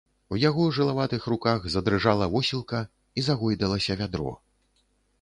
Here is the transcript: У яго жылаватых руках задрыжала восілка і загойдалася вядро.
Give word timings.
У 0.35 0.37
яго 0.43 0.63
жылаватых 0.77 1.27
руках 1.33 1.69
задрыжала 1.75 2.31
восілка 2.39 2.83
і 3.17 3.29
загойдалася 3.31 4.03
вядро. 4.05 4.39